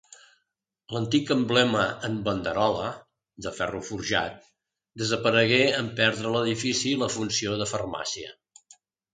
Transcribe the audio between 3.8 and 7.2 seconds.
forjat, desaparegué en perdre l'edifici la